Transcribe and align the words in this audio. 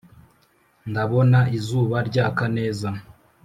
Ndabona 0.89 1.39
izuba 1.57 1.97
ryaka 2.09 2.43
neza 2.57 2.89